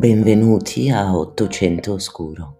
[0.00, 2.56] Benvenuti a Ottocento Oscuro.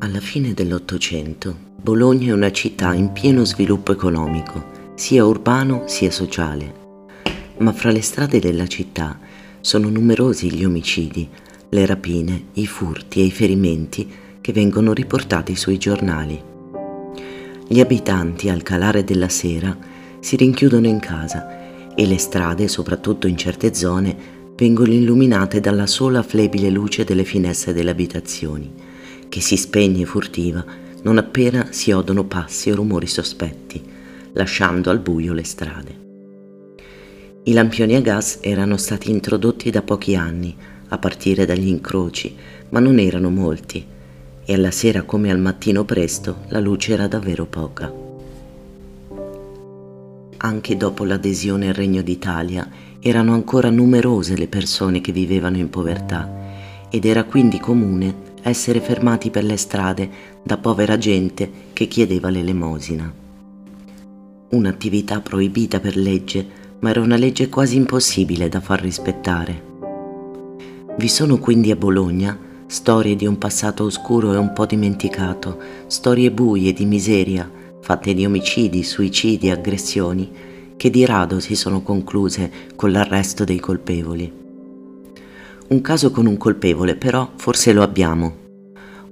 [0.00, 6.74] Alla fine dell'Ottocento, Bologna è una città in pieno sviluppo economico, sia urbano sia sociale.
[7.58, 9.20] Ma fra le strade della città
[9.60, 11.28] sono numerosi gli omicidi,
[11.68, 14.12] le rapine, i furti e i ferimenti
[14.50, 16.42] che vengono riportati sui giornali.
[17.68, 19.76] Gli abitanti al calare della sera
[20.18, 24.16] si rinchiudono in casa e le strade, soprattutto in certe zone,
[24.56, 28.72] vengono illuminate dalla sola flebile luce delle finestre delle abitazioni,
[29.28, 30.64] che si spegne furtiva
[31.02, 33.80] non appena si odono passi o rumori sospetti,
[34.32, 35.98] lasciando al buio le strade.
[37.44, 40.56] I lampioni a gas erano stati introdotti da pochi anni,
[40.88, 42.34] a partire dagli incroci,
[42.70, 43.98] ma non erano molti
[44.50, 47.92] e alla sera come al mattino presto la luce era davvero poca.
[50.38, 56.88] Anche dopo l'adesione al Regno d'Italia erano ancora numerose le persone che vivevano in povertà
[56.90, 60.10] ed era quindi comune essere fermati per le strade
[60.42, 63.14] da povera gente che chiedeva l'elemosina.
[64.48, 66.44] Un'attività proibita per legge,
[66.80, 69.62] ma era una legge quasi impossibile da far rispettare.
[70.96, 76.30] Vi sono quindi a Bologna storie di un passato oscuro e un po' dimenticato, storie
[76.30, 80.30] buie di miseria, fatte di omicidi, suicidi e aggressioni,
[80.76, 84.32] che di rado si sono concluse con l'arresto dei colpevoli.
[85.66, 88.36] Un caso con un colpevole però forse lo abbiamo.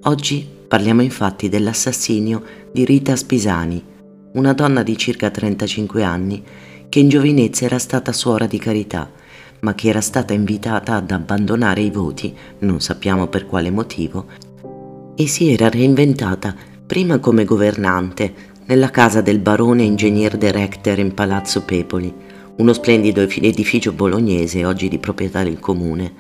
[0.03, 3.83] Oggi parliamo infatti dell'assassinio di Rita Spisani,
[4.35, 6.45] una donna di circa 35 anni
[6.89, 9.11] che in giovinezza era stata suora di carità
[9.61, 14.27] ma che era stata invitata ad abbandonare i voti, non sappiamo per quale motivo,
[15.17, 16.55] e si era reinventata
[16.87, 18.33] prima come governante
[18.67, 22.13] nella casa del barone ingegner director in Palazzo Pepoli,
[22.57, 26.13] uno splendido edificio bolognese oggi di proprietà del comune,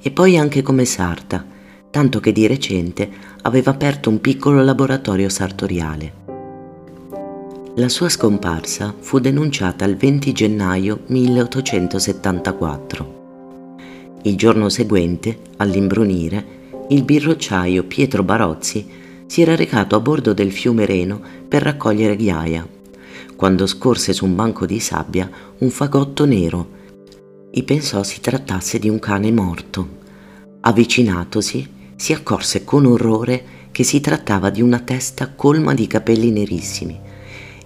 [0.00, 1.44] e poi anche come sarta,
[1.90, 3.08] tanto che di recente
[3.42, 6.21] aveva aperto un piccolo laboratorio sartoriale.
[7.76, 13.20] La sua scomparsa fu denunciata il 20 gennaio 1874.
[14.24, 16.44] Il giorno seguente, all'imbrunire,
[16.90, 18.86] il birrocciaio Pietro Barozzi
[19.24, 21.18] si era recato a bordo del fiume Reno
[21.48, 22.68] per raccogliere ghiaia,
[23.36, 26.68] quando scorse su un banco di sabbia un fagotto nero
[27.50, 29.88] e pensò si trattasse di un cane morto.
[30.60, 31.66] Avvicinatosi,
[31.96, 37.08] si accorse con orrore che si trattava di una testa colma di capelli nerissimi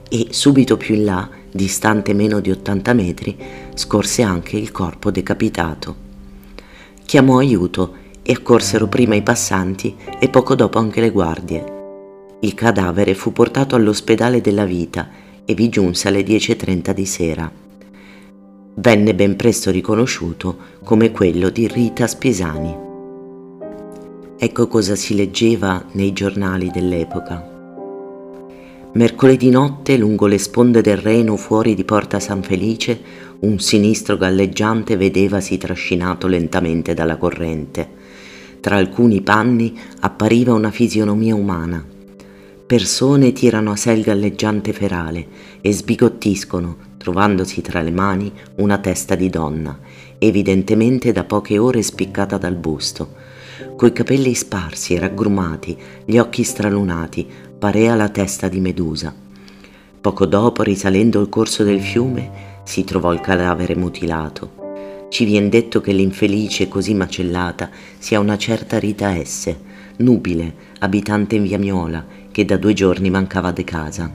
[0.09, 3.37] e subito più in là, distante meno di 80 metri,
[3.75, 6.05] scorse anche il corpo decapitato.
[7.05, 11.75] Chiamò aiuto e accorsero prima i passanti e poco dopo anche le guardie.
[12.41, 15.09] Il cadavere fu portato all'ospedale della vita
[15.45, 17.50] e vi giunse alle 10.30 di sera.
[18.75, 22.77] Venne ben presto riconosciuto come quello di Rita Spisani.
[24.39, 27.56] Ecco cosa si leggeva nei giornali dell'epoca.
[28.97, 32.99] Mercoledì notte, lungo le sponde del Reno fuori di Porta San Felice,
[33.41, 37.87] un sinistro galleggiante vedevasi trascinato lentamente dalla corrente.
[38.59, 41.84] Tra alcuni panni appariva una fisionomia umana.
[42.65, 45.27] Persone tirano a sé il galleggiante ferale
[45.61, 49.78] e sbigottiscono, trovandosi tra le mani una testa di donna,
[50.17, 53.13] evidentemente da poche ore spiccata dal busto,
[53.77, 55.77] coi capelli sparsi raggrumati,
[56.07, 57.27] gli occhi stralunati,
[57.59, 59.15] parea la testa di Medusa.
[60.00, 62.31] Poco dopo, risalendo il corso del fiume,
[62.65, 65.06] si trovò il cadavere mutilato.
[65.09, 69.55] Ci vien detto che l'infelice così macellata sia una certa Rita S.,
[69.99, 74.12] nubile, abitante in via Miola, che da due giorni mancava de casa.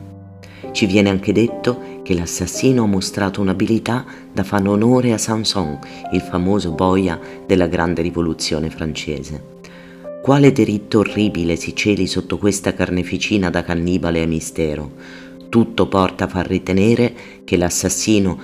[0.71, 5.79] Ci viene anche detto che l'assassino ha mostrato un'abilità da fare onore a Sanson,
[6.13, 9.50] il famoso boia della grande rivoluzione francese.
[10.21, 14.91] Quale diritto orribile si celi sotto questa carneficina da cannibale e mistero?
[15.49, 17.11] Tutto porta a far ritenere
[17.43, 18.37] che l'assassinio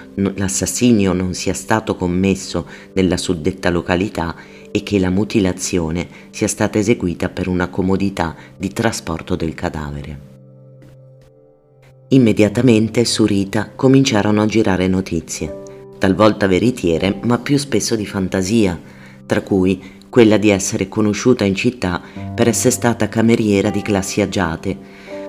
[1.13, 4.35] non sia stato commesso nella suddetta località
[4.71, 10.19] e che la mutilazione sia stata eseguita per una comodità di trasporto del cadavere.
[12.07, 15.61] Immediatamente su Rita cominciarono a girare notizie,
[15.99, 18.95] talvolta veritiere ma più spesso di fantasia,
[19.27, 22.01] tra cui quella di essere conosciuta in città
[22.33, 24.77] per essere stata cameriera di classi agiate,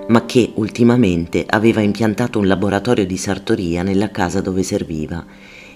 [0.08, 5.25] ma che ultimamente aveva impiantato un laboratorio di sartoria nella casa dove serviva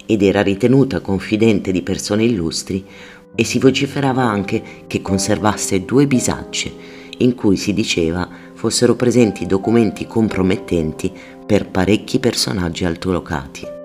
[0.07, 2.85] ed era ritenuta confidente di persone illustri
[3.35, 10.07] e si vociferava anche che conservasse due bisacce in cui si diceva fossero presenti documenti
[10.07, 11.13] compromettenti
[11.45, 13.82] per parecchi personaggi altolocati.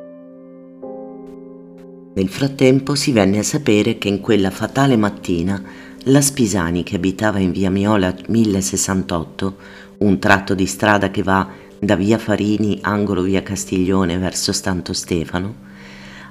[2.17, 5.61] Nel frattempo si venne a sapere che in quella fatale mattina
[6.05, 9.55] la Spisani, che abitava in via Miola 1068,
[9.99, 11.47] un tratto di strada che va
[11.77, 15.57] da via Farini, angolo via Castiglione verso Santo Stefano,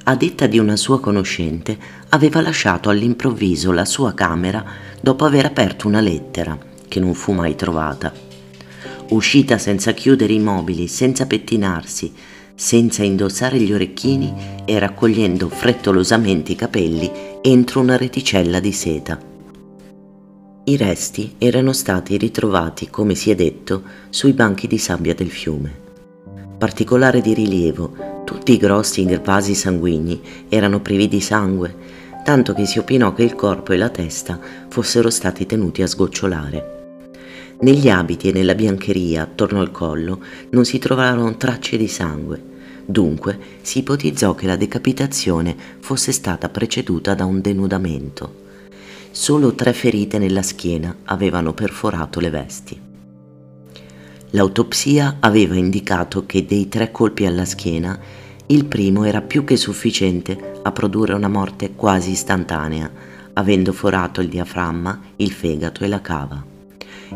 [0.02, 1.78] a detta di una sua conoscente,
[2.08, 4.64] aveva lasciato all'improvviso la sua camera
[5.00, 8.12] dopo aver aperto una lettera, che non fu mai trovata.
[9.10, 12.12] Uscita senza chiudere i mobili, senza pettinarsi,
[12.56, 14.32] senza indossare gli orecchini
[14.64, 17.08] e raccogliendo frettolosamente i capelli
[17.42, 19.20] entro una reticella di seta.
[20.64, 25.84] I resti erano stati ritrovati, come si è detto, sui banchi di sabbia del fiume.
[26.58, 31.72] Particolare di rilievo, tutti i grossi vasi sanguigni erano privi di sangue,
[32.24, 36.85] tanto che si opinò che il corpo e la testa fossero stati tenuti a sgocciolare.
[37.58, 40.20] Negli abiti e nella biancheria attorno al collo
[40.50, 42.42] non si trovarono tracce di sangue,
[42.84, 48.44] dunque si ipotizzò che la decapitazione fosse stata preceduta da un denudamento.
[49.10, 52.80] Solo tre ferite nella schiena avevano perforato le vesti.
[54.30, 57.98] L'autopsia aveva indicato che dei tre colpi alla schiena
[58.48, 62.90] il primo era più che sufficiente a produrre una morte quasi istantanea,
[63.32, 66.54] avendo forato il diaframma, il fegato e la cava.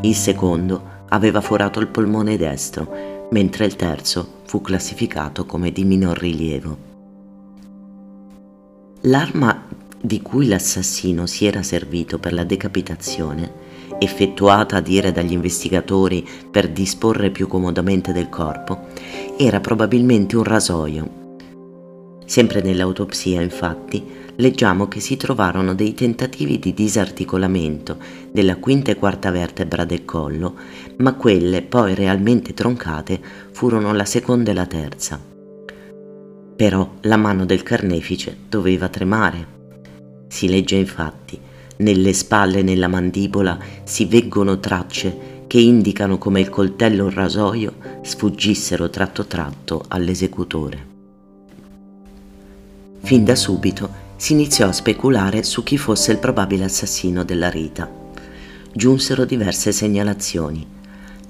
[0.02, 6.18] Il secondo aveva forato il polmone destro, mentre il terzo fu classificato come di minor
[6.18, 6.88] rilievo.
[9.02, 9.66] L'arma
[10.00, 16.70] di cui l'assassino si era servito per la decapitazione, effettuata a dire dagli investigatori per
[16.70, 18.86] disporre più comodamente del corpo,
[19.36, 21.19] era probabilmente un rasoio.
[22.30, 24.06] Sempre nell'autopsia, infatti,
[24.36, 27.98] leggiamo che si trovarono dei tentativi di disarticolamento
[28.30, 30.54] della quinta e quarta vertebra del collo,
[30.98, 35.20] ma quelle poi realmente troncate furono la seconda e la terza.
[36.54, 39.58] Però la mano del carnefice doveva tremare
[40.28, 41.36] si legge infatti,
[41.78, 47.12] nelle spalle e nella mandibola si veggono tracce che indicano come il coltello o il
[47.12, 50.89] rasoio sfuggissero tratto tratto all'esecutore.
[53.02, 57.90] Fin da subito si iniziò a speculare su chi fosse il probabile assassino della Rita.
[58.72, 60.64] Giunsero diverse segnalazioni.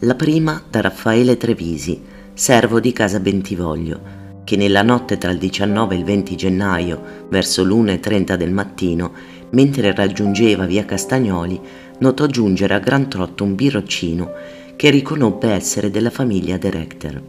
[0.00, 2.02] La prima da Raffaele Trevisi,
[2.34, 7.62] servo di casa Bentivoglio, che nella notte tra il 19 e il 20 gennaio, verso
[7.62, 9.12] l'1.30 del mattino,
[9.50, 11.60] mentre raggiungeva via Castagnoli,
[11.98, 14.32] notò giungere a gran trotto un birroccino
[14.74, 17.22] che riconobbe essere della famiglia De Recter.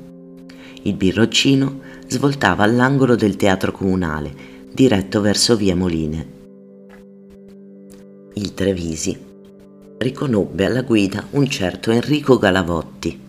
[0.83, 4.33] Il birroccino svoltava all'angolo del teatro comunale,
[4.71, 6.39] diretto verso via Moline.
[8.33, 9.17] Il Trevisi
[9.99, 13.19] riconobbe alla guida un certo Enrico Galavotti,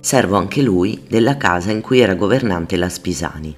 [0.00, 3.54] servo anche lui della casa in cui era governante la Spisani.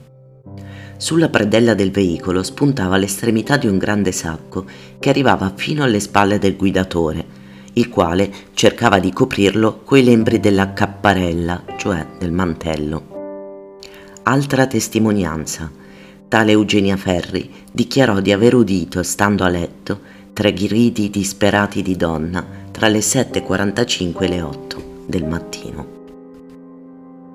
[0.99, 4.67] Sulla predella del veicolo spuntava l'estremità di un grande sacco
[4.99, 7.25] che arrivava fino alle spalle del guidatore,
[7.75, 13.08] il quale cercava di coprirlo coi lembri della capparella, cioè del mantello.
[14.29, 15.73] Altra testimonianza.
[16.29, 20.01] Tale Eugenia Ferri dichiarò di aver udito, stando a letto,
[20.35, 25.87] tre gridi disperati di donna tra le 7.45 e le 8 del mattino.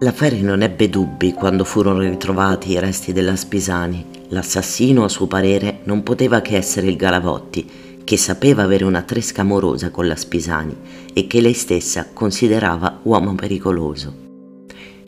[0.01, 4.05] La Ferri non ebbe dubbi quando furono ritrovati i resti della Spisani.
[4.27, 9.41] L'assassino, a suo parere, non poteva che essere il Galavotti, che sapeva avere una tresca
[9.41, 10.77] amorosa con la Spisani
[11.11, 14.22] e che lei stessa considerava uomo pericoloso.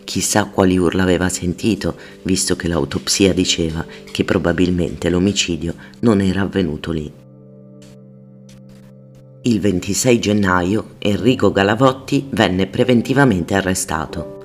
[0.05, 6.91] Chissà quali urla aveva sentito, visto che l'autopsia diceva che probabilmente l'omicidio non era avvenuto
[6.91, 7.11] lì.
[9.41, 14.35] Il 26 gennaio Enrico Galavotti venne preventivamente arrestato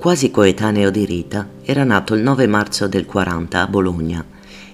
[0.00, 4.24] quasi coetaneo di Rita, era nato il 9 marzo del 40 a Bologna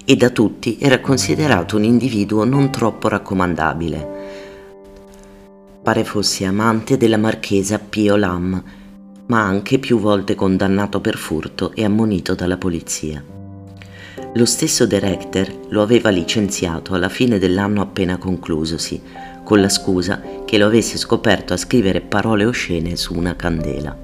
[0.04, 4.08] e da tutti era considerato un individuo non troppo raccomandabile.
[5.82, 8.62] Pare fosse amante della marchesa Pio Lam,
[9.26, 13.22] ma anche più volte condannato per furto e ammonito dalla polizia.
[14.34, 19.00] Lo stesso director lo aveva licenziato alla fine dell'anno appena conclusosi,
[19.42, 23.96] con la scusa che lo avesse scoperto a scrivere parole oscene su una candela.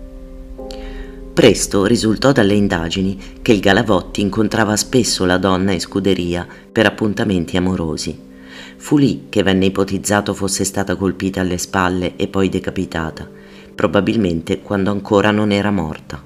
[1.33, 7.57] Presto risultò dalle indagini che il Galavotti incontrava spesso la donna in scuderia per appuntamenti
[7.57, 8.31] amorosi.
[8.77, 13.29] Fu lì che venne ipotizzato fosse stata colpita alle spalle e poi decapitata,
[13.75, 16.23] probabilmente quando ancora non era morta.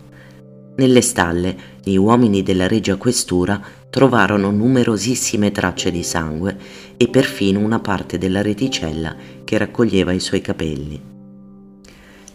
[0.77, 6.57] Nelle stalle, gli uomini della Regia Questura trovarono numerosissime tracce di sangue
[6.97, 11.01] e perfino una parte della reticella che raccoglieva i suoi capelli.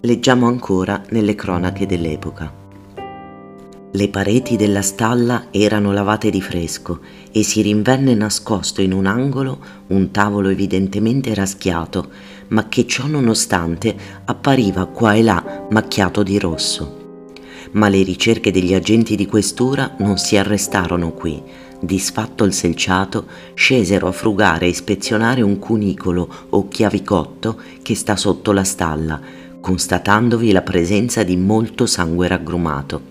[0.03, 2.51] leggiamo ancora nelle cronache dell'epoca.
[3.93, 7.01] Le pareti della stalla erano lavate di fresco
[7.31, 12.09] e si rinvenne nascosto in un angolo un tavolo evidentemente raschiato,
[12.51, 16.99] ma che ciò nonostante appariva qua e là macchiato di rosso.
[17.73, 21.41] Ma le ricerche degli agenti di questura non si arrestarono qui.
[21.79, 28.51] Disfatto il selciato, scesero a frugare e ispezionare un cunicolo o chiavicotto che sta sotto
[28.51, 29.19] la stalla,
[29.59, 33.09] constatandovi la presenza di molto sangue raggrumato.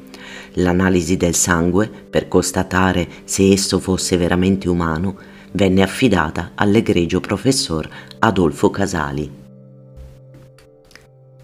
[0.54, 5.16] L'analisi del sangue, per constatare se esso fosse veramente umano,
[5.52, 7.88] venne affidata all'egregio professor
[8.19, 9.30] Adolfo Casali.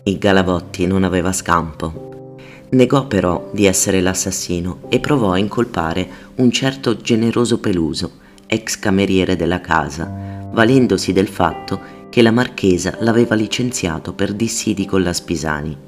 [0.05, 2.37] Il Galavotti non aveva scampo.
[2.71, 8.13] Negò però di essere l'assassino e provò a incolpare un certo generoso Peluso,
[8.47, 15.03] ex cameriere della casa, valendosi del fatto che la marchesa l'aveva licenziato per dissidi con
[15.03, 15.87] la Spisani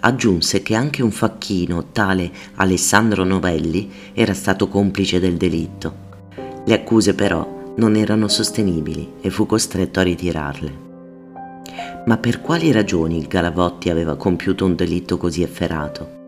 [0.00, 6.09] aggiunse che anche un facchino tale Alessandro Novelli era stato complice del delitto.
[6.64, 10.88] Le accuse però non erano sostenibili e fu costretto a ritirarle.
[12.06, 16.18] Ma per quali ragioni il Galavotti aveva compiuto un delitto così efferato?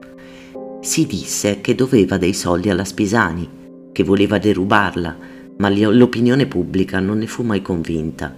[0.80, 3.48] Si disse che doveva dei soldi alla Spisani,
[3.92, 5.16] che voleva derubarla,
[5.58, 8.34] ma l'opinione pubblica non ne fu mai convinta.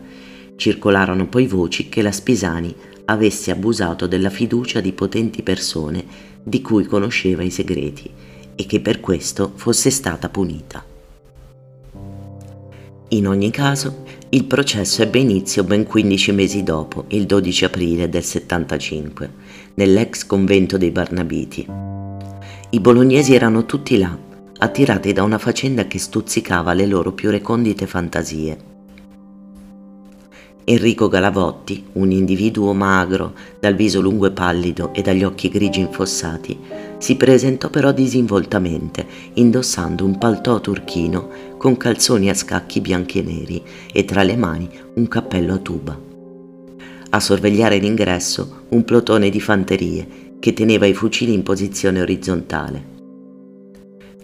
[0.56, 2.74] Circolarono poi voci che la Spisani
[3.06, 6.04] avesse abusato della fiducia di potenti persone
[6.42, 8.10] di cui conosceva i segreti
[8.54, 10.93] e che per questo fosse stata punita.
[13.08, 18.24] In ogni caso, il processo ebbe inizio ben 15 mesi dopo, il 12 aprile del
[18.24, 19.30] 75,
[19.74, 21.66] nell'ex convento dei Barnabiti.
[22.70, 24.16] I bolognesi erano tutti là,
[24.58, 28.73] attirati da una faccenda che stuzzicava le loro più recondite fantasie.
[30.66, 36.58] Enrico Galavotti, un individuo magro, dal viso lungo e pallido e dagli occhi grigi infossati,
[36.96, 41.28] si presentò però disinvoltamente, indossando un paltò turchino
[41.58, 46.00] con calzoni a scacchi bianchi e neri e tra le mani un cappello a tuba.
[47.10, 52.92] A sorvegliare l'ingresso un plotone di fanterie che teneva i fucili in posizione orizzontale.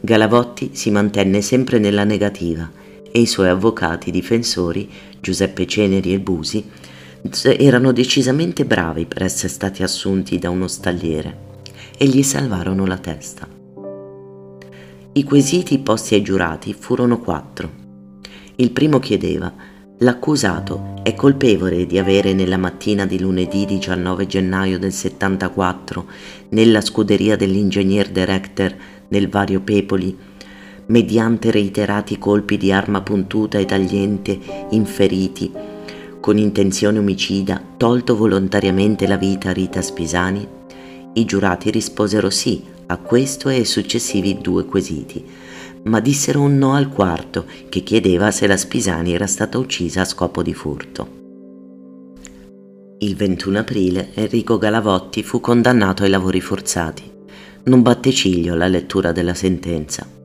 [0.00, 2.79] Galavotti si mantenne sempre nella negativa
[3.10, 4.88] e i suoi avvocati difensori,
[5.20, 6.64] Giuseppe Ceneri e Busi,
[7.42, 11.48] erano decisamente bravi per essere stati assunti da uno stalliere
[11.98, 13.46] e gli salvarono la testa.
[15.12, 17.70] I quesiti posti ai giurati furono quattro.
[18.56, 19.52] Il primo chiedeva
[20.02, 26.06] L'accusato è colpevole di avere nella mattina di lunedì 19 gennaio del 74
[26.50, 28.74] nella scuderia dell'ingegner Director
[29.08, 30.16] nel Vario Pepoli
[30.86, 34.38] mediante reiterati colpi di arma puntuta e tagliente
[34.70, 35.52] inferiti,
[36.20, 40.46] con intenzione omicida, tolto volontariamente la vita a Rita Spisani?
[41.14, 45.24] I giurati risposero sì a questo e ai successivi due quesiti,
[45.84, 50.04] ma dissero un no al quarto, che chiedeva se la Spisani era stata uccisa a
[50.04, 51.18] scopo di furto.
[52.98, 57.10] Il 21 aprile Enrico Galavotti fu condannato ai lavori forzati.
[57.62, 60.19] Non batte ciglio la lettura della sentenza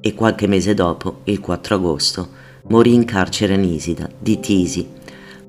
[0.00, 2.28] e qualche mese dopo, il 4 agosto,
[2.68, 4.86] morì in carcere Nisida, di Tisi.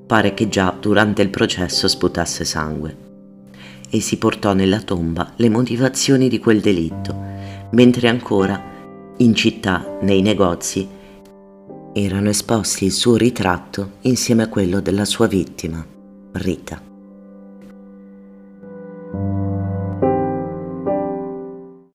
[0.06, 2.96] Pare che già durante il processo sputasse sangue.
[3.88, 7.14] E si portò nella tomba le motivazioni di quel delitto,
[7.72, 8.60] mentre ancora,
[9.18, 10.88] in città, nei negozi,
[11.92, 15.84] erano esposti il suo ritratto insieme a quello della sua vittima,
[16.32, 16.89] Rita.